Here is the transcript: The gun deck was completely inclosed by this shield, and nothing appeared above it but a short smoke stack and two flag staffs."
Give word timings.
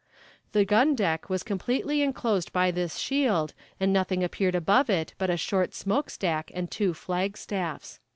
The 0.53 0.65
gun 0.65 0.95
deck 0.95 1.29
was 1.29 1.43
completely 1.43 2.01
inclosed 2.01 2.51
by 2.51 2.71
this 2.71 2.97
shield, 2.97 3.53
and 3.79 3.93
nothing 3.93 4.23
appeared 4.23 4.55
above 4.55 4.89
it 4.89 5.13
but 5.19 5.29
a 5.29 5.37
short 5.37 5.75
smoke 5.75 6.09
stack 6.09 6.49
and 6.55 6.71
two 6.71 6.95
flag 6.95 7.37
staffs." 7.37 7.99